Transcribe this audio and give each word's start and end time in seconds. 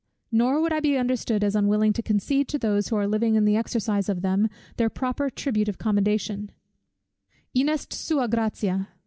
Nor 0.31 0.59
would 0.61 0.73
I 0.73 0.79
be 0.79 0.97
understood 0.97 1.43
as 1.43 1.55
unwilling 1.55 1.93
to 1.93 2.01
concede 2.01 2.47
to 2.47 2.57
those 2.57 2.87
who 2.87 2.95
are 2.95 3.05
living 3.05 3.35
in 3.35 3.45
the 3.45 3.55
exercise 3.55 4.09
of 4.09 4.23
them, 4.23 4.49
their 4.77 4.89
proper 4.89 5.29
tribute 5.29 5.69
of 5.69 5.77
commendation: 5.77 6.51
Inest 7.53 7.93
sua 7.93 8.25
gratia. 8.27 8.87